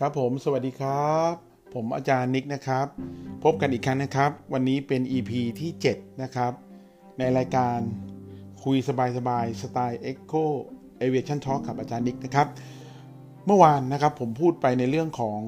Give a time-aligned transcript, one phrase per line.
[0.00, 1.34] ครับผมสวัสดีครับ
[1.74, 2.86] ผมอาจารย์นิกนะครับ
[3.44, 5.30] พบกันอีกครั้งนะครับ วันนี้เป็น EP
[5.60, 6.52] ที่ 7 นะครับ
[7.18, 7.78] ในรายการ
[8.64, 8.90] คุยส
[9.28, 10.44] บายๆสไตล์ Echo
[11.02, 12.46] Aviation Talk กับอาจารย์นิกนะครับ
[13.46, 15.40] เมื่อวานนะครับผมพูดไปในเรื่องของ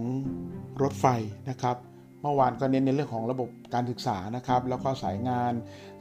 [0.83, 1.07] รถไฟ
[1.51, 1.77] นะครับ
[2.23, 5.53] เมื่อวานก็เน้นในเรื่องของระบบการศึกษานะครับ แล้วก็สายงาน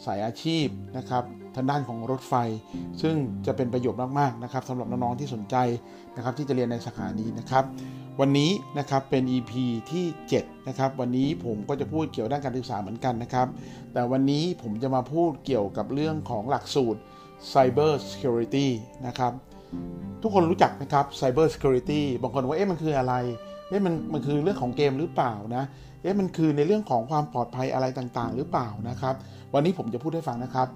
[0.05, 0.67] สายอาชีพ
[0.97, 1.23] นะครับ
[1.55, 2.33] ทางด้านของรถไฟ
[3.01, 3.15] ซึ่ง
[3.45, 5.55] จะเป็นประโยชน์มากๆนะครับสำหรับน้องๆที่สนใจ
[6.15, 7.63] นะครับที่จะเรียนในสาขานี้นะครับ
[8.19, 9.51] วันนี้นะครับเป็น EP
[9.91, 10.05] ที่
[10.37, 13.47] 7นะครับวันนี้ผมก็จะพูดเกี่ยวด้านการศึกษาเหมือนกันนะครับ
[13.93, 16.99] แต่วันนี้ผมจะมาพูดเกี่ยวกับเรื่องของหลักสูตร
[17.53, 18.67] Cyber Security
[19.07, 19.31] นะครับ
[20.21, 23.13] ทุกคนรู้จักไหมครับ Cyber Security บางคนว่าเอ๊ะมันคืออะไร
[23.69, 25.63] เอ๊ะมันมันคือเรื่องของเกมหรือเปล่านะ
[26.01, 29.15] เอ๊ะมันคือในเรื่องของความปลอดภัยอะไรต่างๆ หรือเปล่านะครับ
[29.53, 30.67] วันนี้ผมจะพูดให้ฟังนะครับ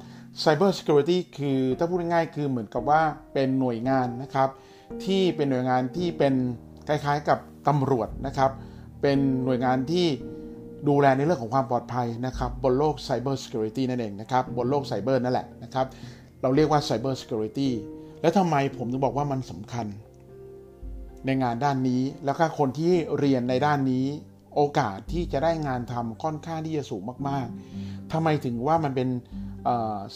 [0.44, 3.02] Cyber Security คือถ้าพูดง่ายๆคือเหมือนกับว่า
[3.34, 4.50] เป็นหน่วยงานนะครับ
[5.06, 6.34] ที่เป็นหน่วยงานที่เป็น
[6.88, 8.52] คล้ายๆกับตำรวจนะครับ
[9.02, 10.08] เป็นหน่วยงานที่
[10.88, 15.86] ดูแลในเรื่องของความปลอดภัยนะครับ บนโลก Cyber Security นั่นเองนะครับ บนโลกไซเบอร์นั่นแหละนะครับ
[16.42, 17.70] เราเรียกว่า Cyber Security
[18.22, 19.86] แล้วทำไมผมถึงบอกว่ามันสำคัญ
[21.26, 24.06] ในงานด้านนี้แล้วก็คนที่เรียนในด้านนี้
[24.56, 27.48] โอกาสที่จะได้งานทำค่อนข้างที่จะสูงมาก
[27.80, 29.10] ๆทำไมถึงว่ามันเป็น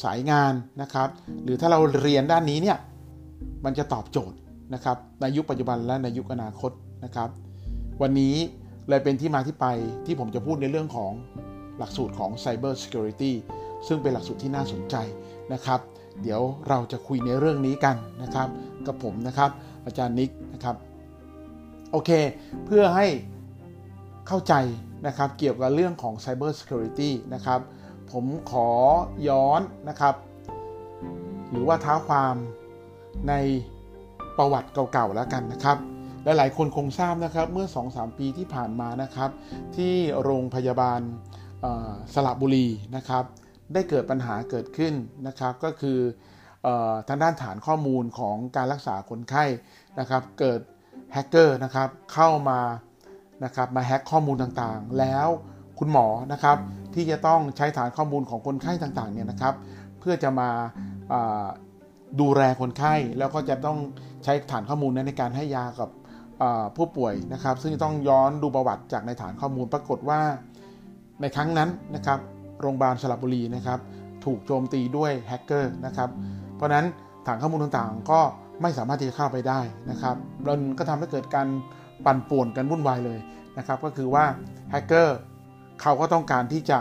[0.04, 1.10] สายงานนะครับ
[1.44, 2.78] หรือถ้าเราเรียนด้านนี้เนี่ย
[3.66, 4.38] มันจะตอบโจทย์
[4.74, 6.72] นะครับในยุคปัจจุบันและในยุคอนาคต
[7.06, 7.30] นะครับ
[8.02, 8.36] วันนี้
[8.90, 9.68] เลยเป็นที่มาที่ไป
[10.06, 11.12] ที่ผมจะพูดในเรื่องของ
[11.78, 13.32] หลักสูตรของ Cyber Security
[13.88, 14.96] ซึ่งเป็นหลักสูตรที่น่าสนใจ
[15.54, 15.80] นะครับ
[16.22, 18.48] เดี๋ยวเราจะคุยในเรื่องนี้กันนะครับ
[18.88, 19.50] กับผมนะครับ
[19.86, 20.76] อาจารย์นิกนะครับ
[21.92, 22.10] โอเค
[22.66, 23.08] เพื่อให้
[24.28, 24.54] เข้าใจ
[25.08, 27.60] นะครับเกี่ยวกับเรื่องของ Cyber Security นะครับ
[28.12, 28.70] ผมขอ
[29.30, 30.16] ย้อนนะครับ
[31.52, 32.36] หรือว่าท้าความ
[33.30, 33.34] ใน
[34.38, 35.78] ประวัติเก่าๆแล้วกันนะครับ
[36.24, 39.30] หลายๆคนคงทราบนะครับเมื่อ 2-3 ปีที่ผ่านมานะครับ
[39.76, 41.00] ที่โรงพยาบาล
[42.14, 43.24] สระบุรีนะครับ
[43.74, 44.94] ได้เกิดปัญหาเกิดขึ้น
[45.28, 46.00] นะครับ ก็คือ
[47.08, 49.44] ทางด้านฐานข้อมูลของการรักษาคนไข้
[50.00, 50.60] นะครับ เกิด
[51.14, 52.60] แฮกเกอร์นะครับเข้ามา
[53.44, 55.28] นะครับมาแฮกข้อมูลต่างๆ แล้ว
[55.84, 56.58] คุณหมอนะครับ
[56.94, 59.54] ที่จะต้องใช้ฐานข้อมูลของคนไข้ต่างๆเนี่ยนะครับ
[60.00, 60.50] เพื่อจะมา
[62.22, 63.78] ดูแลคนไข้แล้วก็จะต้อง
[64.24, 65.90] ใช้ฐานข้อมูลนั้นในการให้ยากับ
[66.78, 70.20] ผู้ป่วยนะครับ ซึ่งต้องย้อนดูประวัติจากในฐานข้อมูลปรากฏว่า
[71.22, 72.20] ในครั้งนั้นนะครับ
[72.62, 73.80] โรงพยาบาลสระบุรีนะครับ
[74.26, 76.10] ถูกโจมตีด้วยแฮกเกอร์นะครับ
[76.56, 76.86] เพราะนั้น
[77.28, 78.20] ฐานข้อมูลต่างๆ ก็
[78.62, 79.60] ไม่สามารถที่จะเข้าไปได้
[79.92, 80.16] นะครับ
[80.48, 81.48] มันก็ทำให้เกิดการ
[82.06, 83.20] ปั่นป่วนกันวุ่นวายเลย
[83.58, 84.26] นะครับ ก็คือว่า
[84.72, 85.18] แฮกเกอร์
[85.82, 86.80] เขาก็ต้องการที่จะ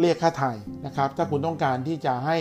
[0.00, 0.52] เรียกค่าไถ่
[0.86, 2.36] นะครับ ถ้าคุณต้องการที่จะให้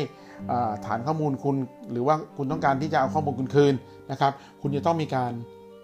[0.86, 1.56] ฐานข้อมูลคุณ
[1.92, 3.74] หรือว่าคุณต้องการที่จะเอาข้อมูลคุณคืน
[4.12, 5.32] นะครับ คุณจะต้องมีการ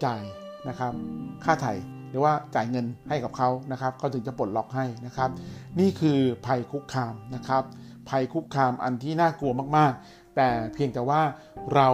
[0.04, 0.22] จ่าย
[0.68, 0.92] นะครับ
[1.44, 1.74] ค่าไถ่
[2.10, 5.30] หรือว่าจ่ายเงินให้กับเขานะครับเขาถึงจะปลดล็อกให้นะครับ
[5.80, 7.62] นี่คือภัยคุกคามนะครับ
[8.08, 11.20] ภัยคุกคามอันที่น่ากลัวมากๆ แต่เพียงแต่ว่า
[11.74, 11.88] เรา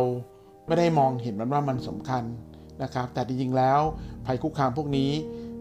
[0.67, 2.23] ไม่ได้มองเห็นมันว่ามันสำคัญ
[2.83, 3.81] นะครับ แต่จริงๆแล้ว
[4.27, 5.11] ภัยคุกคามพวกนี้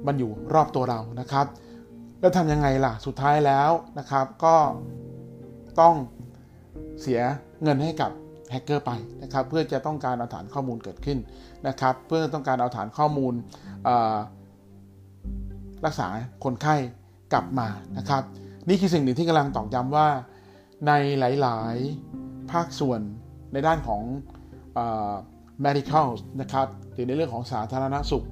[0.07, 1.45] มันอยู่รอบตัวเรานะครับ
[2.23, 4.55] แล้วทำยังไงล่ะสุดท้ายแล้วนะครับก็
[5.79, 5.95] ต้อง
[7.01, 7.21] เสีย
[7.63, 8.11] เงินให้กับ
[8.51, 8.91] แฮกเกอร์ไป
[9.23, 11.17] นะครับเพื่อจะต้องการเอาฐานข้อมูลเกิดขึ้น
[11.67, 13.33] นะครับเพื่อต้องการเอาฐานข้อมูล
[15.85, 16.07] รักษา
[16.43, 16.75] คนไข้
[17.33, 17.67] กลับมา
[17.97, 18.23] นะครับ
[18.69, 20.07] นี่คือสิ่งหนึ่งที่กำลังตอกย้ำว่า
[20.87, 21.75] ในหลาย
[22.15, 23.01] ๆ ภาคส่วน
[23.53, 24.01] ในด้านของ
[25.65, 26.07] medical
[26.41, 28.25] นะครับหรือในเรื่องของสาธารณสุข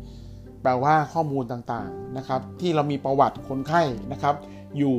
[0.63, 4.35] แปลว่าข้อมูลต่างๆนะครับที่เรามีประวัติคนไข้นะครับ
[4.77, 4.95] อยู่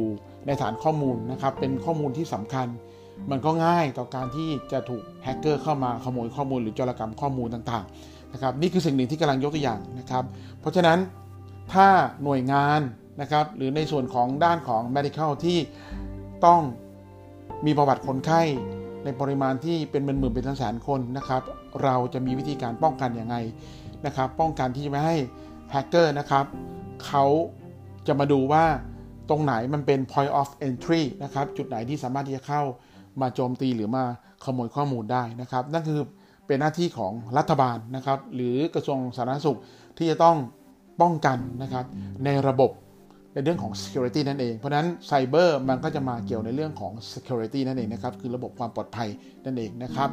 [0.47, 2.67] ในฐานข้อมูลนะครับเป็นข้อมูลที่สำคัญ
[3.31, 10.25] มันก็ง่ายต่อการที่จะถูกแฮกเกอร์เข้ามาขโมยข้อมูลหรือจรกรรมข้อมูลต่างๆนะครับนี่คือสิ่งหนึ่งที่กำลังยกตัวอย่างนะครับ
[10.61, 10.99] เพราะฉะนั้น
[11.73, 11.89] ถ้า
[12.25, 12.81] หน่วยงาน
[13.21, 15.59] นะครับหรือในส่วนของด้านของ medical ที่
[16.47, 16.61] ต้อง
[17.67, 18.43] มีประวัติคนไข้
[19.05, 21.43] ในปริมาณที่เป็นหมื่นๆเป็นแสนคนนะครับ
[21.83, 23.37] เราจะมีวิธีการป้องกันอย่างไร
[24.07, 25.17] นะครับ ป้องกันที่จะไม่ให้
[25.73, 26.45] แฮกเกอร์นะครับ
[27.07, 27.25] เขา
[28.07, 28.65] จะมาดูว่า
[29.29, 32.63] ตรงไหนมันเป็น point of entry นะครับ จุดไหนที่สามารถที่จะเข้า
[33.21, 34.05] มาโจมตีหรือมา
[34.45, 36.01] ขโมยข้อมูลได้นะครับ นั่นคือ
[36.47, 39.59] เป็นหน้าที่ของรัฐบาลนะครับ หรือกระทรวงสาธารณสุข
[39.99, 40.37] ที่จะต้อง
[41.01, 41.85] ป้องกันนะครับ
[42.25, 42.71] ในระบบ
[43.35, 49.09] ในเรื่องของ security นั่นเอง เพราะนั้นไซเบอร์มันก็จะมาเกี่ยวในเรื่องของ security นั่นเองนะครับ คือระบบความปลอดภัย
[49.45, 50.11] นั่นเองนะครับ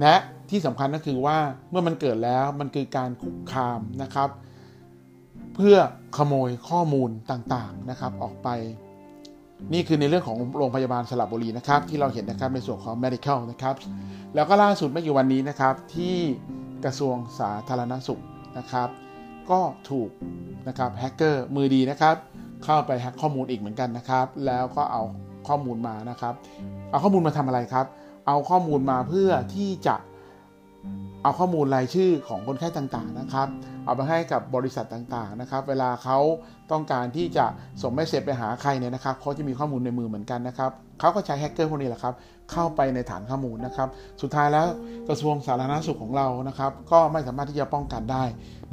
[0.00, 0.16] และ
[0.50, 1.38] ที่สำคัญก็คือว่า
[1.70, 4.28] เมื่อมันเกิดแล้วมันคือการคุกคามนะครับ
[5.54, 5.76] เพื่อ
[6.16, 8.48] ขโมยข้อมูลต่างๆนะครับออกไป
[9.72, 13.74] นี่คือในเรื่องของโรงพยาบาลสระบุรีนะครับที่เราเห็นนะครับในส่วนของ medical นะครับ
[14.34, 16.16] แล้วก็ล่าสุดไม่กี่วันนี้นะครับที่
[16.84, 18.22] กระทรวงสาธารณสุข
[18.58, 18.88] นะครับ
[19.50, 19.60] ก็
[19.90, 20.10] ถูก
[20.68, 22.16] นะครับแฮกเกอร์มือดีนะครับ
[22.64, 25.02] เข้าไปแฮกข้อมูลอีกเหมือนกันนะครับ แล้วก็เอา
[25.48, 26.34] ข้อมูลมานะครับ
[26.90, 27.86] เอาข้อมูลมาทำอะไรครับ
[28.26, 29.96] เอาข้อมูลมาเพื่อที่จะ
[31.22, 33.48] เอาข้อมูลรายชื่อของคนไข้ต่างๆนะครับ
[33.84, 36.18] เอาไปให้กับบริษัทต่างๆนะครับ เวลาเขา
[36.72, 37.46] ต้องการที่จะ
[37.82, 42.14] ส่งเมสเซจไปหาใครเนี่ยนะครับเขาจะมีข้อมูลในมือเหมือนกันนะครับเขาก็ใช้แฮกเกอร์พวกนี้แหละครับ
[42.52, 43.88] เข้าไปในฐานข้อมูลนะครับ
[44.22, 44.66] สุดท้ายแล้ว
[45.08, 48.24] กระทรวงสาธารณสุขของเรานะครับ ก็ไม่สามารถที่จะป้องกันได้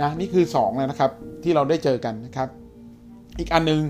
[0.02, 1.12] นะนี่คือ2เลยนะครับ
[1.44, 2.48] ที่เราได้เจอกันนะครับ
[3.40, 3.82] อีกอันนึง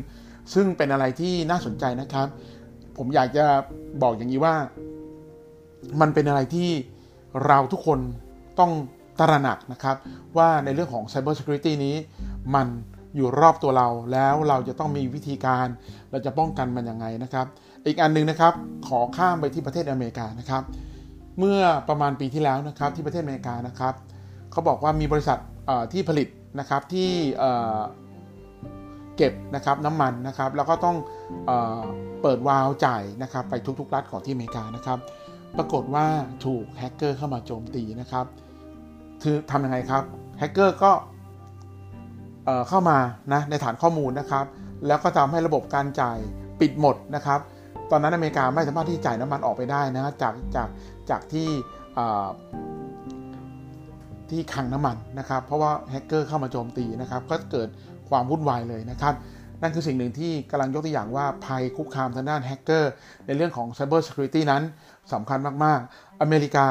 [0.54, 2.28] ซึ่งเป็นอะไรที่น่าสนใจนะครับ
[2.98, 3.46] ผมอยากจะ
[4.02, 4.56] บอกอย่างนี้ว่า
[6.02, 6.70] มันเป็นอะไรที่
[7.46, 8.00] เราทุกคน
[8.60, 8.72] ต้อง
[9.20, 9.96] ตระหนักนะครับ
[10.38, 11.96] ว่าในเรื่องของ Cyber Security นี้
[12.56, 12.68] มัน
[13.16, 15.68] อยู่รอบตัวเราแล้วเราจะต้องมีวิธีการ
[16.12, 17.46] เราจะป้องกันมันยังไงนะครับ
[17.86, 18.54] อีกอันนึงนะครับ
[18.88, 20.64] ขอข้ามไปที่ประเทศอเมริกานะครับ
[21.40, 23.94] เมื่อประมาณปีที่แล้วนะครับที่ประเทศอเมริกานะครับ
[24.52, 25.40] เขาบอกว่ามีบริษัท
[25.94, 26.28] ที่ผลิต
[26.60, 27.10] นะครับที่
[29.18, 30.98] เก็บนะครับน้ำมันนะครับ แล้วก็ต้อง
[31.48, 31.52] เอ
[32.22, 35.00] เปิดวาล์วจ่ายนะครับ ไปทุกๆรัฐของที่อเมริกานะครับ
[35.58, 36.06] ปรากฏว่า
[36.46, 38.26] ถูกแฮกเกอร์เข้ามาโจมตีนะครับ
[39.24, 40.04] คือทำยังไงครับ
[40.40, 40.92] แฮกเกอร์ก็
[42.70, 42.98] เข้ามา
[43.34, 44.46] นะในฐานข้อมูลนะครับ
[44.88, 46.18] แล้วก็ทำให้ระบบการจ่าย
[46.60, 47.40] ปิดหมดนะครับ
[47.92, 50.70] ตอนนั้นอเมริกาไม่สามารถที่จ่ายน้ำมันออกไปได้นะจากจาก
[51.10, 51.50] จากที่
[54.30, 57.70] ที่คังน้ำมันนะครับ เพราะว่าแฮกเกอร์เข้ามาโจมตีนะครับ ก็เกิด
[58.10, 59.14] ความวุ่นวายเลยนะครับ
[59.62, 62.92] นั่นคือสิ่งหนึ่งที่กำลังยกตัวอย่างว่าภัยคุกคามทางด้านแฮกเกอร์
[63.26, 64.64] ในเรื่องของ Cyber Security นั้น
[65.14, 66.68] สำคัญมากๆ อเมริกา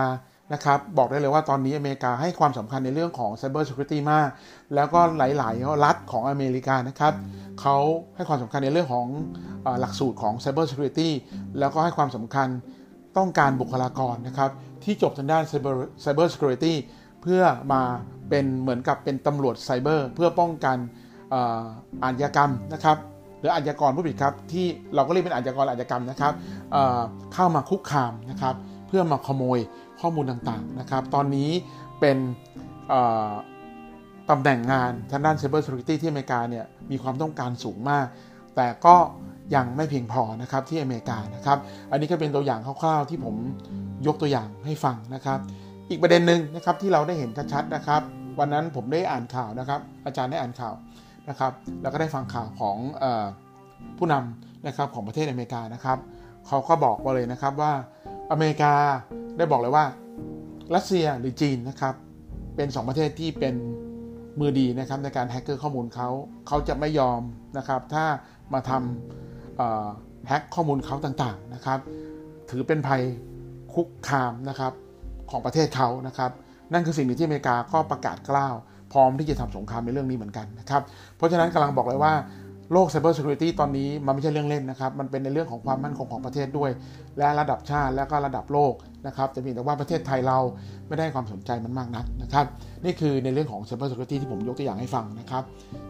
[0.55, 4.29] นะครับบอกได้เลยว่าตอนนี้อเมริกาให้ความสำคัญในเรื่องของ Cyber Security มาก
[4.75, 7.13] แล้วก็หลาย ๆ รัฐของอเมริกานะครับ
[7.61, 7.77] เขา
[8.17, 9.07] ให้ความสำคัญในเรื่องของ
[9.81, 11.09] หลักสูตรของ Cyber Security
[11.59, 12.49] แล้วก็ให้ความสำคัญ
[13.17, 14.51] ต้องการบุคลากรนะครับ
[14.85, 15.75] ที่จบทางด้าน Cyber
[16.05, 16.75] Cyber Security
[17.23, 17.43] เพื่อ
[17.73, 17.83] มา
[18.31, 20.77] เป็นเหมือนกับเป็นตำรวจไซเบอร์ เพื่อป้องกัน
[22.05, 22.97] อาชญากรรมนะครับ
[23.39, 26.33] หรืออาชญากรผู้ผิดครับที่เราก็เรียกเป็นอาชญากรอาชญากรรมนะครับ
[27.35, 28.55] เข้ามาคุกคามนะครับ
[28.87, 29.59] เพื่อมาขโมย
[30.01, 31.51] ข้อมูลต่างๆนะครับ ตอนนี้
[32.01, 32.19] เป็น
[34.31, 38.07] ตำแหน่งงานทางด้าน Cyber Security ที่อเมริกาเนี่ยมีความต้องการสูงมาก
[38.57, 38.97] แต่ก็
[39.55, 41.59] ยังไม่เพียงพอนะครับที่อเมริกานะครับ
[41.91, 43.35] อันนี้ก็เป็นตัวอย่างคร่าวๆที่ผม
[44.07, 45.39] ยกตัวอย่างให้ฟังนะครับ
[45.91, 48.03] อีกประเด็นหนึ่งนะครับที่เราได้เห็นชัดๆนะครับ
[48.39, 50.75] วันนั้นผมได้อ่านข่าวนะครับ อาจารย์ได้อ่านข่าว
[51.29, 51.53] นะครับ
[51.83, 53.05] แล้วก็ได้ฟังข่าวของอ
[53.99, 55.99] ผู้นำนะครับของประเทศอเมริกานะครับ
[56.47, 57.73] เขาก็บอกมาเลยนะครับว่า
[58.31, 58.73] อเมริกา
[59.37, 59.85] ได้บอกเลยว่า
[60.75, 61.95] รัสเซียหรือจีนนะครับ
[62.57, 63.55] เป็น 2 ประเทศที่เป็น
[64.41, 66.09] มือดีนะครับในการแฮกเกอร์ข้อมูลเขา
[66.49, 67.21] เขาจะไม่ยอม
[67.59, 68.05] นะครับ ถ้า
[68.53, 71.79] มาทำแฮกข้อมูลเขาต่างๆนะครับ
[72.51, 73.03] ถือเป็นภัย
[73.75, 74.73] คุกคามนะครับ
[75.31, 76.31] ของประเทศเขานะครับ
[76.73, 78.55] นั่นคือสิ่งที่อเมริกาก็ประกาศกล้าว
[78.93, 80.83] พร้อมที่จะทำสงครามในเรื่องนี้เหมือนกันนะครับ
[81.17, 82.15] เพราะฉะนั้นกำลังบอกเลยว่า
[82.73, 86.71] โลก Cyber Security ตอนนี้มันไม่ใช่เรื่องเล่นนะครับ มันเป็นในเรื่องของความมั่นคงของประเทศด้วย
[87.19, 88.75] และระดับชาติและก็ระดับโลก
[89.07, 90.39] นะครับแต่เพีแต่ว่าประเทศไทยเรา
[90.89, 92.45] ไม่ได้ความสนใจมันมากนักนะครับ
[92.85, 95.43] นี่คือในเรื่องของ Cyber Security ที่ผมยกตัวอย่างให้ฟังนะครับ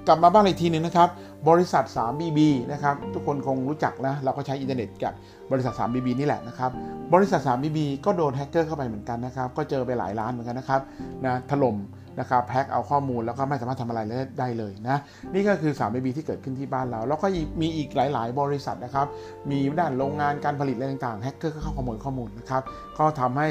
[0.06, 1.08] กลับมาบ้านอีกทีนึงนะครับ
[1.48, 2.38] บริษัท 3BB
[2.72, 5.12] นะครับ ทุกคนคงรู้จักนะ เราก็ใช้อินเทอร์เน็ตกับ
[5.52, 6.70] บริษัท 3BB นี่แหละนะครับ
[7.14, 10.80] บริษัท 3BB ก็โดนแฮกเกอร์เข้าไปเหมือนกันนะครับ ก็เจอไปหลายล้านเหมือนกันนะครับ
[11.24, 11.76] นะถล่ม
[12.20, 14.00] นะครับแฮกเอาข้อมูลแล้วก็ไม่สามารถทำอะไร
[14.40, 14.98] ได้เลยนะ
[15.34, 17.26] นี่ก็คือ3 b ที่เกิดขึ้นที่บ้านเรา แล้วก็
[17.60, 19.06] มีอีกหลาย ๆ บริษัทนะครับ
[19.50, 22.62] มีด้านโรงงานการผลิตอะไรต่างๆแฮกเกอร์ก็เข้าขโมยข้อมูลนะครับ
[22.98, 23.48] ก็ทำให้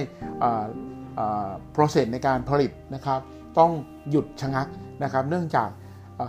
[1.71, 3.19] process ในการผลิตนะครับ
[3.59, 3.71] ต้อง
[4.09, 4.67] หยุดชะงัก
[5.03, 5.69] นะครับเนื่องจาก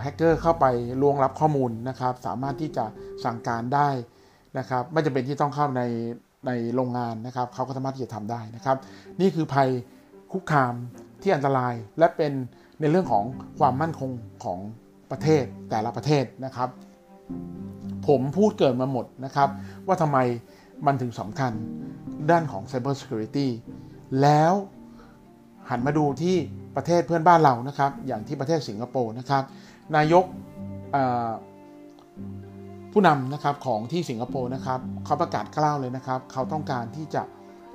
[0.02, 0.66] แฮกเกอร์เข้าไป
[1.02, 2.84] ล้วงลับข้อมูลนะครับสามารถที่จะ
[3.24, 3.88] สั่งการได้
[4.58, 5.82] นะครับไม่จำเป็นที่ต้องเข้าใน
[6.46, 8.76] ในโรงงานนะครับเขาก็สามารถที่จะทำได้นะครับ
[9.20, 9.68] นี่คือภัย
[10.32, 10.74] คุกคาม
[11.26, 12.32] ที่อันตรายและเป็น
[12.80, 13.24] ในเรื่องของ
[13.58, 14.10] ความมั่นคง
[14.44, 14.58] ของ
[15.10, 16.68] ประเทศแต่ละประเทศนะครับ
[18.08, 19.48] ผมพูดเกินมาหมดนะครับ
[19.86, 20.18] ว่าทำไม
[20.86, 21.52] มันถึงสำคัญ
[22.30, 23.48] ด้านของ Cyber Security
[24.22, 24.52] แล้ว
[25.70, 26.36] หันมาดูที่
[26.76, 29.42] ประเทศเพื่อนบ้านเรานะครับ อย่างที่ประเทศสิงคโปร์นะครับ
[29.96, 30.24] นายก
[32.92, 37.22] ผู้นำนะครับของที่สิงคโปร์นะครับเขาประกาศกล้าวเลยนะครับ เขาต้องการที่จะ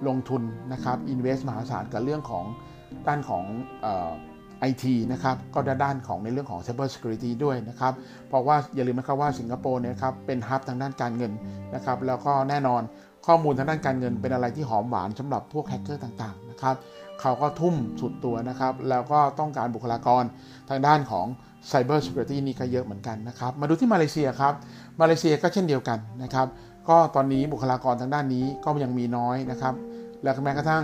[0.08, 0.42] ลงทุน
[0.74, 2.46] นะครับ invest มหาศาลกับเรื่องของ
[3.08, 3.44] ด้านของ
[4.60, 7.94] ไอทีนะครับก็ด้านของในเรื่องของ Cyber Security ด้วยนะครับ
[8.28, 11.32] เพราะว่าอย่าลืมนะครับว่าสิงคโปร์เนี่ยครับเป็นฮับทางด้านการเงิน
[11.76, 12.82] นะครับ แล้วก็แน่นอน
[13.28, 16.76] ข้อมูลทางด้านการเงินเป็นอะไรที่หอมหวานสำหรับพวกแฮกเกอร์ต่างๆนะครับ
[17.22, 20.24] เขาก็ทุ่มสุดตัวนะครับ แล้วก็ต้องการบุคลากร
[20.70, 21.26] ทางด้านของ
[21.72, 24.54] Cyber Security นี่ก็เยอะเหมือนกันนะครับ มาดูที่มาเลเซียครับ
[25.02, 26.48] มาเลเซียก็เช่นเดียวกันนะครับ
[26.90, 29.74] ก็ตอนนี้บุคลากรทางด้านนี้ก็ยังมีน้อยนะครับ
[30.24, 30.84] แล้วแม้กระทั่ง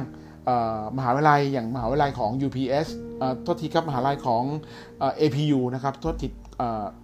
[0.97, 2.87] มหาวิทยาลัยอย่างมหาวิทยาลัยของ UPS
[3.43, 4.43] โทษทีครับมหาวิทยาลัยของ
[5.21, 6.27] APU นะครับโทษที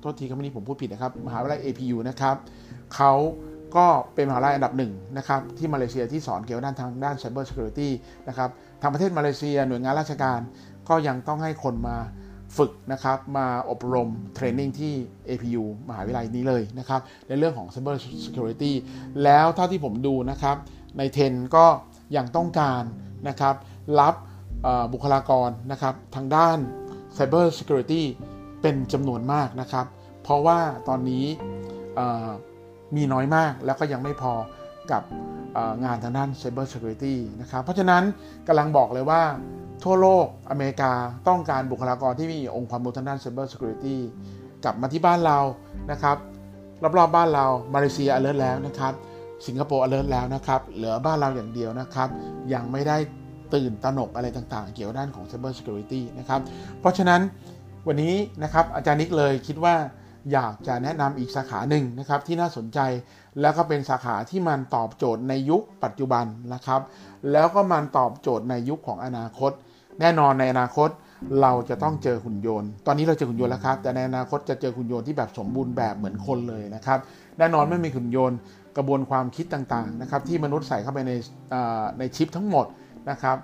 [0.01, 2.35] โทษทีครับวันนี้ผมพูดผิดนะครับมหาวิทยาลัย APU นะครับ
[2.95, 3.13] เขา
[3.75, 3.85] ก็
[4.15, 7.89] เป็นมหาวิทยาลัยอันดับหนึ่งนะครับที่มาเลเซียที่สอนเกี่ยวกับด้านทางด้าน Cyber Security
[8.27, 8.49] นะครับ
[8.81, 10.39] ทางประเทศมาเลเซียหน่วยงานราชการ
[10.89, 11.97] ก็ยังต้องให้คนมา
[12.57, 14.93] ฝึกนะครับมาอบรมเทรนนิ่งที่
[15.29, 17.95] APU มหาวิทยาลัยนี้เลยนะครับในเรื่องของ Cyber
[18.25, 18.71] Security
[19.23, 20.57] แล้วเท่าที่ผมดูนะครับ
[20.97, 21.65] ในเทนก็
[22.13, 22.83] อยังต้องการ
[23.27, 23.55] นะครับ
[23.99, 24.15] รับ
[24.93, 26.57] บุคลากรนะครับทางด้าน
[27.17, 28.03] Cyber Security
[28.61, 29.85] เป็นจำนวนมากนะครับ
[30.23, 31.25] เพราะว่าตอนนี้
[32.95, 34.33] มีน้อยมากแล้วก็ยังไม่พอ
[34.91, 35.03] กับ
[35.85, 38.03] งานทางด้าน Cyber Security นะครับ เพราะฉะนั้น
[38.47, 39.21] กำลังบอกเลยว่า
[39.83, 40.91] ทั่วโลกอเมริกา
[41.27, 43.97] ต้องการบุคลากรที่มีองค์ความรู้ทางด้าน Cyber Security
[44.63, 45.39] กลับมาที่บ้านเรา
[45.91, 46.17] นะครับ
[46.83, 48.93] รอบๆบ้านเรามาเลเซีย alert แล้วนะครับ
[49.47, 52.09] สิงคโปร์ alert แล้วนะครับ เหลือบ้านเราอย่างเดียวนะครับ
[52.53, 52.97] ยังไม่ได้
[53.53, 56.41] ตื่นตระหนกอะไรต่างๆ เกี่ยวด้านของ Cyber Security นะครับ
[56.79, 57.21] เพราะฉะนั้น
[57.87, 59.75] วันนี้นะครับอาจารย์นิกเลยคิดว่า
[60.31, 62.79] อยากจะแนะนำอีกสาขาหนึ่งนะครับที่น่าสนใจ
[63.41, 66.81] แล้วก็เป็นสาขาที่มันตอบโจทย์ในยุคปัจจุบันนะครับ
[67.31, 69.51] แล้วก็มันตอบโจทย์ในยุคของอนาคต
[69.99, 70.89] แน่นอนในอนาคต
[71.41, 76.99] เราจะต้องเจอหุ่นยนต์ ตอนนี้เราเจอหุ่นยนต์แล้วครับ แต่ในอนาคตจะเจอหุ่นยนต์ที่แบบสมบูรณ์แบบเหมือนคนเลยนะครับ
[77.37, 78.37] แน่นอนไม่มีหุ่นยนต์
[78.77, 81.11] กระบวนความคิดต่างๆนะครับที่มนุษย์ใส่เข้าไปใน
[81.99, 82.65] ในชิปทั้งหมด
[83.09, 83.37] นะครับ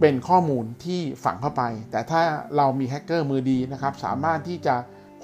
[0.00, 2.20] เป็นข้อมูลที่ฝังเข้าไป แต่ถ้า
[2.56, 4.74] เรามีแฮกเกอร์มือดีนะครับ สามารถที่จะ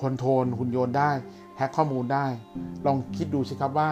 [0.00, 1.10] คอนโทรลหุ่นยนต์ได้
[1.56, 2.26] แฮกข้อมูลได้
[2.86, 3.90] ลองคิดดูสิครับว่า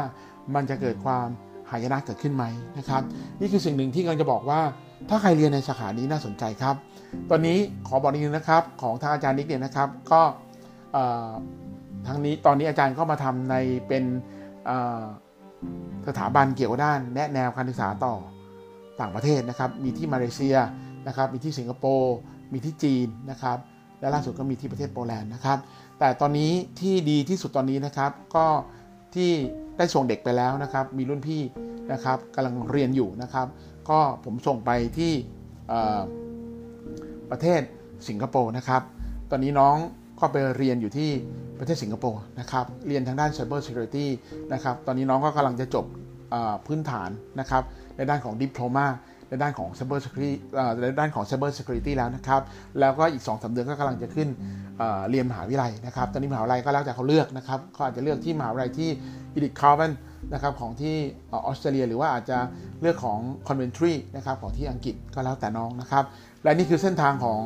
[0.55, 1.27] มันจะเกิดความ
[1.71, 2.45] หายนะเกิดขึ้นไหม
[2.79, 3.03] นะครับ
[3.41, 4.61] นี่คือสิ่งหนึ่งที่กำลังจะบอกว่า
[5.09, 6.75] ถ้าใครเรียนในสาขานี้น่าสนใจครับ
[7.31, 10.23] ตอนนี้ขอบอกนิดนึงนะครับ ของทางอาจารย์นิกเนี่ยนะครับ ก็
[12.07, 13.55] ทั้งนี้ตอนนี้อาจารย์ก็มาทำใน
[13.89, 14.05] เป็น
[16.07, 18.15] สถาบันเกี่ยวด้านแนะแนวการศึกษาต่อ
[19.01, 20.57] ต่างประเทศนะครับ มีที่มาเลเซีย
[21.07, 22.17] นะครับ มีที่สิงคโปร์
[22.53, 23.59] มีที่จีนนะครับ
[24.01, 25.59] และล่าสุดก็มีที่ประเทศโปแลนด์นะครับ
[25.99, 28.47] แต่ตอนนี้ที่ดีที่สุดตอนนี้นะครับ ก็
[29.15, 29.31] ที่
[29.77, 31.43] ได้ส่งเด็กไปแล้วนะครับ มีรุ่นพี่
[31.93, 33.47] นะครับกำลังเรียนอยู่นะครับ
[33.91, 35.13] ก็ผมส่งไปที่
[37.31, 37.61] ประเทศ
[38.09, 38.83] สิงคโปร์นะครับ
[39.31, 39.77] ตอนนี้น้อง
[40.21, 41.11] ก็ไปเรียนอยู่ที่
[41.59, 44.07] ประเทศสิงคโปร์นะครับ เรียนทางด้าน Cyber Security
[44.53, 45.85] นะครับ ตอนนี้น้องก็กำลังจะจบ
[46.67, 47.11] พื้นฐาน
[47.41, 47.63] นะครับ
[47.97, 48.87] ในด้านของ Diploma
[49.29, 50.33] ในด้านของ Cyber Security
[50.81, 52.43] ในด้านของ Cyber Security แล้วนะครับ
[52.81, 54.29] แล้วก็อีก2อสเดือนก็กำลังจะขึ้น
[55.11, 58.91] เรียนมหาวิทยาลัยนะครับ ตอนนี้มหาวิทยาลัยก็แล้วแต่เขาเลือกนะครับเขาอาจจะเลือกที่มหาวิทยาลัยที่
[59.35, 59.93] Edith Cowan
[60.33, 60.95] นะครับของที่
[61.33, 62.39] ออสเตรเลีย หรือว่าอาจจะ
[62.81, 63.19] เลือกของ
[63.49, 66.05] Coventry นะครับของที่อังกฤษก็แล้วแต่น้องนะครับ
[66.43, 67.43] และนี่คือเส้นทางของ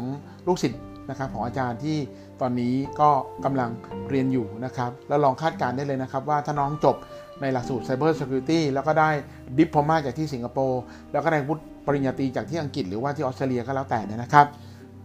[0.47, 0.81] ลูกศิษย์
[1.11, 1.99] นะครับของอาจารย์ที่
[2.41, 3.11] ตอนนี้ก็
[3.45, 3.71] กำลัง
[4.11, 6.97] เรียนอยู่นะครับ แล้วลองคาดการณ์ได้เลยนะครับ ว่าถ้าน้องจบ
[7.41, 9.11] ในหลักสูตร Cyber Security แล้วก็ได้
[9.59, 10.83] ดิปโพมาจากที่สิงคโปร์
[11.13, 14.47] แล้วก็ได้วุฒิปริญญาตรีจากที่อังกฤษหรือว่าที่ออสเตรเลียก็แล้วแต่เนี่ยนะครับ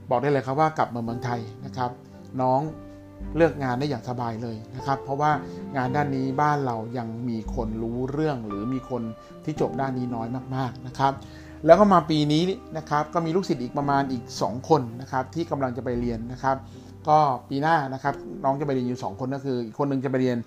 [0.09, 1.91] บอกได้เลยครับว่ากลับมาเมืองไทยนะครับ
[2.41, 2.61] น้อง
[3.35, 5.31] เลือกงานได้อย่างสบายเลยนะครับ เพราะว่า
[5.77, 9.01] งานด้านนี้บ้านเรายังมีคนรู้เรื่องหรือมีคน
[9.45, 11.13] ที่จบด้านนี้น้อยมากๆนะครับ
[11.65, 12.43] แล้วก็มาปีนี้
[12.77, 16.55] นะครับก็มีลูกศิษย์อีกประมาณอีก 2 คนนะครับที่กำลังจะไปเรียนนะครับ
[17.09, 18.13] ก็ปีหน้านะครับ
[18.43, 20.37] น้องจะไปเรียนอยู่ 2 คนก็คือ อีกคนนึงจะไปเรียน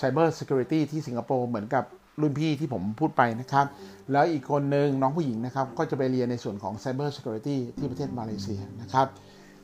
[0.00, 1.84] Cyber Security ที่สิงคโปร์เหมือนกับ
[2.20, 3.66] รุ่นพี่ที่ผมพูดไปนะครับ
[4.12, 9.06] แล้วอีกคนหนึ่งน้องผู้หญิงนะครับ ก็จะไปเรียนในส่วนของ Cyber Security ที่ประเทศมาเลเซียนะครับ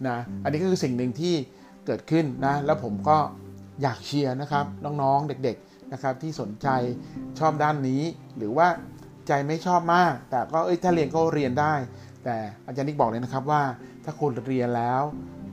[0.06, 1.34] นะอันนี้ก็คือสิ่งหนึ่งที่
[1.86, 3.16] เกิดขึ้นนะแล้วผมก็
[3.82, 6.68] อยากเชียร์นะครับน้องๆเด็กๆนะครับที่สนใจ
[7.38, 8.02] ชอบด้านนี้
[8.36, 8.66] หรือว่า
[9.28, 11.74] ใจไม่ชอบมาก แต่ก็เอ้ยถ้าเรียนก็เรียนได้
[12.24, 13.62] แต่อาจารย์นิกบอกเลยนะครับว่า
[14.04, 15.02] ถ้าคุณเรียนแล้ว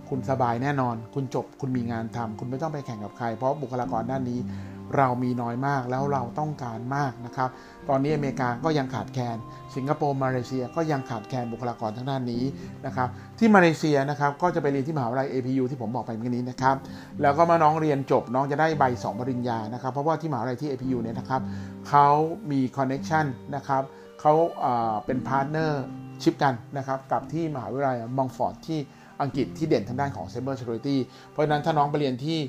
[0.10, 4.40] คุณสบายแน่นอน คุณจบคุณมีงานทำคุณไม่ต้องไปแข่งกับใคร เพราะบุคลากรด้านนี้
[4.98, 7.50] เรามีน้อยมากแล้วเราต้องการมากนะครับ
[7.90, 9.38] ตอนนี้อเมริกาก็ยังขาดแคลน
[9.76, 12.44] สิงคโปร์มาเลเซียก็ยังขาดแคลนบุคลากรทางด้านนี้
[12.86, 13.08] นะครับ
[13.40, 16.76] ที่มาเลเซียนะครับก็จะไปเรียนที่มหาวิทยาลัย APU ที่ผมบอกไปเมื่อกี้นะครับ
[17.22, 21.42] แล้วก็มาน้องเรียนจบน้องจะได้ใบ 2 ปริญญานะครับ เพราะว่าที่มหาวิทยาลัยที่ APU เนี่ยนะครับ
[21.90, 22.08] เขา
[22.52, 23.84] มี connection นะครับ
[24.22, 24.34] เขา
[25.06, 28.80] เป็น partnership กันนะครับกับที่มหาวิทยาลัย Montfort ที่
[29.22, 30.98] อังกฤษที่เด่นทางด้านของ Cyber Security
[31.30, 32.40] เพราะฉะนั้นถ้าน้องไปเรียนที่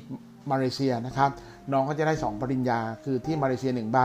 [0.51, 1.29] มาเลเซียนะครับ
[1.71, 3.99] น้องก็จะได้ 2 ปริญญา คือที่มาเลเซีย1ใบ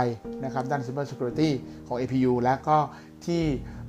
[0.44, 1.50] นะครับด้าน Cyber Security
[1.86, 2.76] ของ APU และก็
[3.26, 3.42] ที่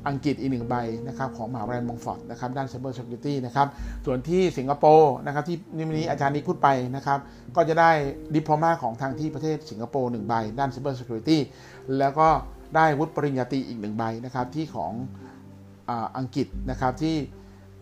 [0.07, 0.75] อังกฤษอีกหนึ่งใบ
[1.07, 3.67] นะครับของมหาวิทยาลัย Montfort นะครับด้าน Cyber Security นะครับ
[4.05, 7.19] ส่วนที่สิงคโปร์นะครับที่นี่นี้อาจารย์นี้พูดไปนะครับ
[7.55, 7.91] ก็จะได้
[8.35, 11.37] ดิปโลมาของทางที่ประเทศสิงคโปร์1ใบด้าน Cyber Security
[11.97, 12.27] แล้วก็
[12.75, 14.91] ได้วุฒิปริญญาตรีอีกหนึ่งใบนะครับที่ของ
[16.17, 17.15] อังกฤษนะครับที่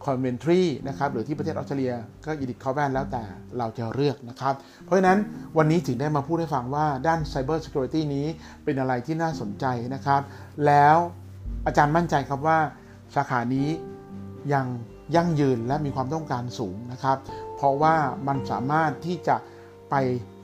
[0.04, 1.94] คอนเวนทรีนะครับหรือที่ประเทศออสเตรเลีย
[2.26, 3.24] ก็อีดิทคอแวนแล้วแต่
[3.58, 4.54] เราจะเลือกนะครับ
[4.86, 5.18] เพราะฉะนั้น
[5.58, 8.28] วันนี้ถึงได้มาพูดให้ฟังว่าด้าน Cyber Security นี้
[8.64, 10.22] เป็นอะไรที่น่าสนใจนะครับ
[10.66, 10.96] แล้ว
[11.66, 12.60] อาจารย์มั่นใจครับว่า
[13.16, 13.68] สาขานี้
[14.54, 14.66] ยัง
[15.16, 17.18] ยั่งยืนและมีความต้องการสูงนะครับ
[17.56, 17.96] เพราะว่า
[18.28, 19.36] มันสามารถที่จะ
[19.90, 19.96] ไป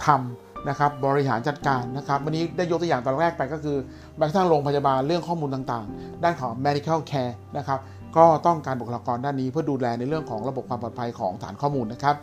[0.06, 3.78] ทำนะครับบริหารจัดการนะครับ วันนี้ได้ยกตัวอย่างตอนแรกไปก็คือ
[4.18, 7.80] แม้กระทั่งโรงพยาบาลเรื่องข้อมูลต่างๆ ด้านของ medical care นะครับ
[8.18, 12.16] ก็ต้องการบุคลากรด้านนี้เพื่อดูแลในเรื่องของระบบความปลอดภัยของฐานข้อมูลนะครับ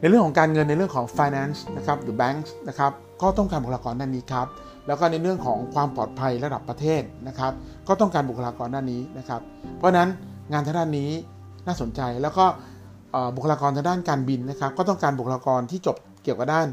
[0.00, 2.92] ในเรื่องของการเงินในเรื่องของ finance นะครับหรือ banks นะครับ
[3.22, 4.46] ก็ต้องการบุคลากรด้านนี้ครับ
[4.86, 7.52] แล้วก็ในเรื่องของความปลอดภัยระดับประเทศนะครับ
[7.88, 9.40] ก็ต้องการบุคลากรด้านนี้นะครับ
[9.78, 10.08] เพราะนั้น
[10.52, 11.10] งานทางด้านนี้
[11.66, 12.44] น่าสนใจแล้วก็
[13.36, 16.66] บุคลากรทางด้านการบินนะครับ ก็ต้องการบุคลากรที่จบเกี่ยวกับด้าน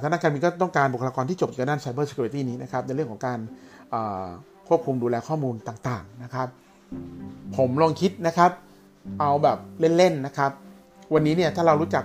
[0.00, 3.38] ทางด้านการบินก็ต้องการบุคลากรที่จบเกี่ยวกับด้าน cyber security นี้นะครับในเรื่องของการ
[4.68, 6.48] ควบคุมดูแลข้อมูลต่างๆนะครับ
[7.56, 8.50] ผมลองคิดนะครับ
[9.20, 9.58] เอาแบบ
[9.96, 10.52] เล่น ๆ นะครับ
[11.14, 12.04] วันนี้เนี่ยถ้าเรารู้จัก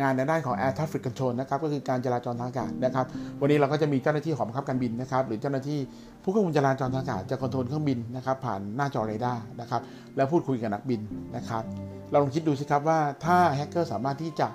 [0.00, 3.06] งานในด้านของ Air Traffic Control นะครับ ก็คือการจราจรทางอากาศนะครับ
[3.40, 5.78] วันนี้เราก็จะมีเจ้าหน้าที่ของบังคับการบินนะครับ หรือเจ้าหน้าที่
[6.22, 9.80] ผู้ควบคุมจราจรทางอากาศจะ control เครื่องบินนะครับ ผ่านหน้าจอเรดาร์นะครับ
[10.16, 11.00] แล้วพูดคุยกับนักบิน
[11.36, 11.62] นะครับ
[12.10, 14.48] เราลองคิดดูสิครับว่าถ้าแฮกเกอร์สามารถที่จะ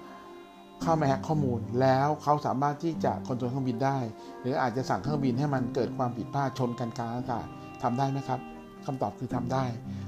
[0.82, 3.98] เข้ามาแฮกข้อมูลแล้วเขาสามารถที่จะ control เครื่องบินได้
[4.42, 7.46] หรืออาจจะสั่งเครื่องบินให้มันเกิดความผิดพลาดชนกันกลางอากาศ
[7.82, 8.40] ทำได้ไหมครับ
[8.88, 9.64] คำตอบคือทำได้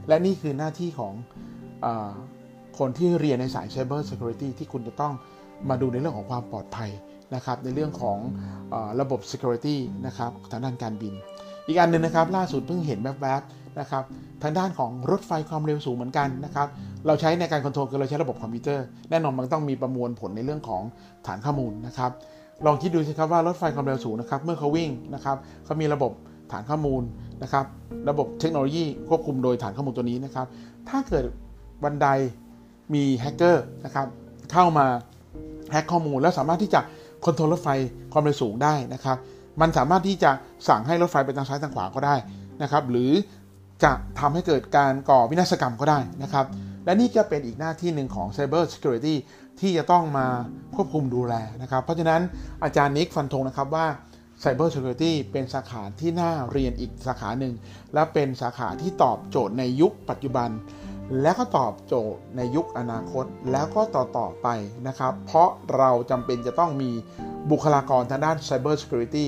[0.08, 1.14] และนี่คือหน้าที่ของ
[1.86, 1.88] อ
[2.80, 5.14] คนที่เรียนในสาย Cyber Security ที่คุณจะต้อง
[5.70, 6.90] มาดูในเรื่องของความปลอดภัย
[7.36, 8.18] นะครับ ในเรื่องของ
[8.74, 11.14] อระบบ Security นะครับทางด้านการบิน
[11.68, 14.04] อีกอันหนึ่งนะครับ ล่าสุดเพิ่งเห็นแวบๆนะครับ
[14.44, 16.68] ทางด้านของรถไฟความเร็วสูงเหมือนกันนะครับ
[17.08, 20.84] เราใช้ในการ control คือเราใช้ระบบคอมพิวเตอร์ แน่นอนมันต้องมีประมวลผลในเรื่องของ
[21.28, 22.12] ฐานข้อมูลนะครับ
[22.66, 26.12] ลองคิดดูสิครับว่ารถไฟความเร็วสูงนะครับ เมื่อเขาวิ่งนะครับเขามีระบบ
[26.52, 27.04] ฐานข้อมูล
[27.44, 27.66] นะครับ
[28.10, 30.48] ระบบเทคโนโลยีควบคุมโดยฐานข้อมูลตัวนี้นะครับ
[30.90, 31.24] ถ้าเกิด
[31.84, 32.08] วันใด
[32.94, 34.08] มีแฮกเกอร์นะครับ
[34.52, 34.86] เข้ามา
[35.72, 36.82] แฮกข้อมูลแล้วสามารถที่จะ
[37.26, 37.70] control รถไฟ
[38.14, 39.18] ความเร็วสูงได้นะครับ
[39.62, 40.32] มันสามารถที่จะ
[40.68, 42.16] สั่งให้รถไฟไปทางซ้ายทางขวาก็ได้
[42.62, 43.12] นะครับ หรือ
[43.84, 46.46] จะทำให้เกิดการก่อวินาศกรรมก็ได้นะครับ
[46.86, 49.16] และนี่จะเป็นอีกหน้าที่หนึ่งของ Cyber Security
[49.60, 50.28] ที่จะต้องมา
[50.76, 52.22] ควบคุมดูแลนะครับ เพราะฉะนั้น
[52.64, 53.86] อาจารย์นิกฟันธงนะครับว่า
[54.44, 57.54] Cyber Security เป็นสาขาที่น่าเรียนอีกสาขาหนึ่ง
[57.94, 60.50] และเป็นสาขาที่ตอบโจทย์ในยุคปัจจุบัน
[61.22, 64.48] และก็ตอบโจทย์ในยุคอนาคตแล้วก็ต่อต่อไป
[64.88, 66.92] นะครับ เพราะเราจำเป็นจะต้องมี
[67.52, 69.26] บุคลากรทางด้าน Cyber Security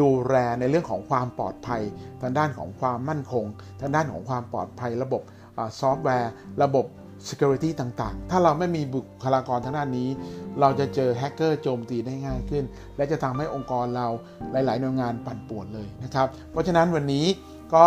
[0.00, 1.82] ดูแลในเรื่องของความปลอดภัย
[2.22, 3.44] ทางด้านของความมั่นคง
[3.80, 5.22] ทางด้านของความปลอดภัย ระบบ
[5.80, 6.86] ซอฟต์แวร์ ระบบ
[7.28, 10.08] Security ต่างๆ ถ้าเราไม่มีบุคลากรทางด้านนี้
[10.60, 12.64] เราจะเจอแฮกเกอร์โจมตีได้ง่ายขึ้น
[12.96, 14.06] และจะทำให้องค์กรเรา
[14.52, 17.26] หลาย ๆ หน่วยงานปั่นป่วนเลยนะครับ เพราะฉะนั้นวันนี้
[17.74, 17.84] ก็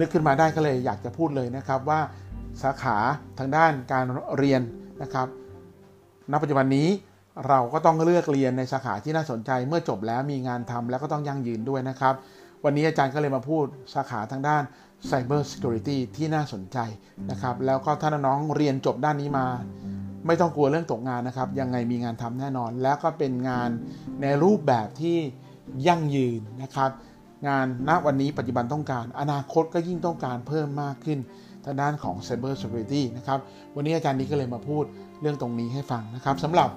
[0.00, 2.00] นึกขึ้นมาได้ก็เลยอยากจะพูดเลยนะครับว่า
[2.62, 2.96] สาขา
[3.38, 4.06] ทางด้านการ
[4.36, 4.62] เรียน
[5.02, 5.26] นะครับ
[6.30, 6.88] ณ ปัจจุบันนี้
[7.48, 12.14] เราก็ต้องเลือกเรียนในสาขาที่น่าสนใจเมื่อจบแล้วมีงานทำแล้วก็ต้องยั่งยืนด้วยนะครับ
[12.64, 14.62] วันนี้อาจารย์ก็เลยมาพูดสาขาทางด้าน
[15.10, 16.78] Cyber Security ที่น่าสนใจ
[17.30, 19.46] นะครับ แล้วก็ถ้าน้องเรียนจบด้านนี้มา
[20.26, 23.70] ไม่ต้องกลัวเรื่องตกงานนะครับ ยังไงมีงานทำแน่นอน แล้วก็เป็นงาน
[24.22, 25.16] ในรูปแบบที่
[25.86, 26.90] ยั่งยืนนะครับ
[27.48, 31.18] งานณวันนี้ปัจจุบันต้องการ อนาคตก็ยิ่งต้องการเพิ่มมากขึ้น
[31.64, 33.38] ทางด้านของ Cyber Security นะครับ
[33.76, 34.84] วันนี้อาจารย์นี้ก็เลยมาพูด
[35.20, 36.68] เรื่องตรงนี้ให้ฟังนะครับสำหรับ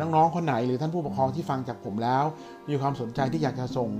[0.00, 2.24] น้องๆคนไหนหรือท่านผู้ปกครองที่ฟังจากผมแล้ว
[2.68, 3.90] มีความสนใจที่อยากจะส่ง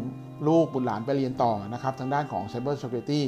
[0.49, 3.21] ลูกบุตรหลานไปเรียนต่อนะครับทางด้านของ Cyber Security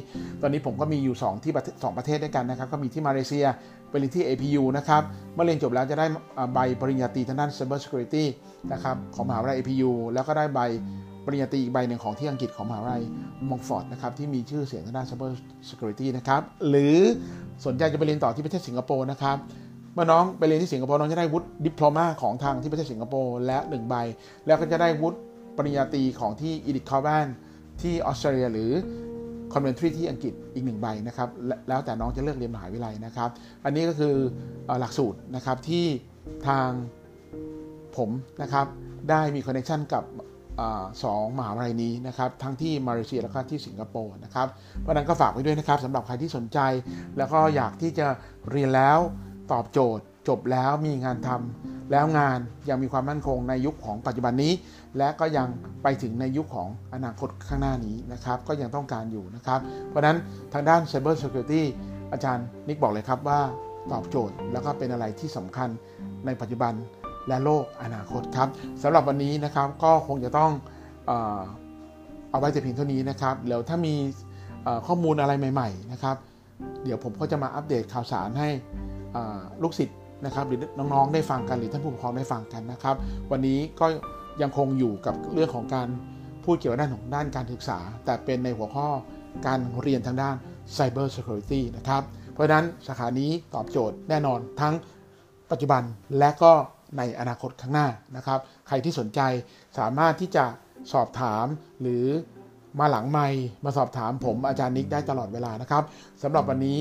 [0.42, 3.46] ตอนนี้ผมก็มีอยู่ 2 ที่สองประเทศด้วยกันนะครับ ก็มีที่มาเลเซีย
[3.90, 5.02] ไปเรียนที่ APU นะครับ
[5.34, 6.06] เมื่อเรียนจบแล้วจะได้
[6.54, 8.24] ใบปริญญาตรีทางด้าน Cyber Security
[8.72, 10.60] นะครับของมหาวิทยาลัย APU แล้วก็ได้ใบ
[11.24, 13.02] ปริญญาตรีอีกใบหนึ่งของที่อังกฤษของมหาวิทยาลัย
[13.50, 15.30] Montfort นะครับที่มีชื่อเสียงทางด้าน Cyber
[15.68, 16.96] Security นะครับหรือ
[17.66, 19.36] สนใจจะไปเรียนต่อที่ประเทศสิงคโปร์นะครับ
[19.94, 23.94] เมื่อน้องไปเรียนที่สิงคโปร์น้องจะได้วุฒิ diploma ของทางที่ประเทศสิงคโปร์และ1ใบ
[24.46, 25.18] แล้วก็จะได้วุฒิ
[25.56, 27.26] ปริญญาตรีของที่ Edith Cowan
[27.82, 28.72] ที่ออสเตรเลียหรือ
[29.52, 31.28] Coventry ที่อังกฤษอีกหนึ่งใบนะครับ
[31.68, 33.30] แล้วแต่น้องจะเลือกเรียนมหาวิทยาลัยนะครับ
[33.64, 34.14] อันนี้ก็คือ
[34.80, 35.86] หลักสูตรนะครับที่
[36.48, 36.68] ทาง
[37.96, 38.10] ผม
[38.42, 38.66] นะครับ
[39.10, 40.04] ได้มีคอนเนคชันกับ
[41.04, 44.46] สองมหาวิทยาลัยนี้นะครับทั้งที่มาเลเซียแล้วก็ที่สิงคโปร์นะครับ
[44.80, 46.58] เพราะนั้นก็ฝากไว้ด้วยนะครับสำหรับใครที่สนใจ
[47.16, 48.06] แล้วก็อยากที่จะ
[48.50, 48.98] เรียนแล้ว
[49.52, 54.52] ตอบโจทย์ จบแล้วมีงานทำแล้วงานยังมีความมั่นคงในยุคของปัจจุบันนี้
[54.98, 55.46] และก็ยัง
[55.82, 60.16] ไปถึงในยุคของอนาคตข้างหน้านี้นะครับ ก็ยังต้องการอยู่นะครับ เพราะนั้น
[60.52, 61.62] ทางด้าน Cyber Security
[62.12, 63.40] อาจารย์นิกบอกเลยครับว่า
[63.92, 65.68] ตอบโจทย์แล้วก็เป็นอะไรที่สำคัญ
[66.26, 66.72] ในปัจจุบัน
[67.28, 68.48] และโลกอนาคตครับ
[68.82, 70.50] สำหรับวันนี้นะครับก็คงจะต้อง
[72.30, 73.94] เอาไว้แต่เพียงเท่านี้นะครับแล้วถ้ามี
[74.86, 76.16] ข้อมูลอะไรใหม่ ๆ นะครับ
[76.84, 78.48] เดี๋ยวผมก็จะมาอัปเดตข่าวสารให้
[79.62, 82.96] ลูกศิษย์นะครับ หรือน้องๆได้ฟังกันหรือท่านผู้ปกครองได้ฟังกันนะครับ
[83.30, 83.86] วันนี้ก็
[84.42, 85.88] ยังคงอยู่กับเรื่องของการ
[86.44, 88.86] พูดเกี่ยวกับด้านของด้านการศึกษา แต่เป็นในหัวข้อ
[89.46, 90.36] การเรียนทางด้าน
[90.76, 92.02] Cyber Security นะครับ
[92.32, 94.74] เพราะฉะนั้นสาขานี้ตอบโจทย์แน่นอนทั้ง
[95.50, 95.82] ปัจจุบัน
[96.18, 96.52] และก็
[96.96, 99.20] ในอนาคตข้างหน้านะครับ ใครที่สนใจ
[99.78, 100.44] สามารถที่จะ
[100.92, 101.46] สอบถาม
[101.80, 102.06] หรือ
[102.80, 105.84] มาหลังไมค์มาสอบถามผมอาจารย์นิกได้ตลอดเวลานะครับ
[106.22, 106.80] สำหรับวันนี้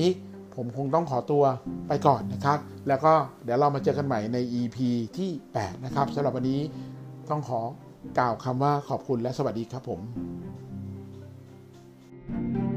[0.56, 1.44] ผมคงต้องขอตัว
[1.88, 3.12] ไปก่อนนะครับ แล้วก็
[3.44, 4.78] เดี๋ยวเรามาเจอกันใหม่ใน EP
[5.16, 6.60] ที่ 8 นะครับสำหรับวันนี้
[7.30, 7.60] ต้องขอ
[8.18, 10.00] กล่าวคำว่าขอบคุณและสวัสดีครับผม
[12.32, 12.69] thank you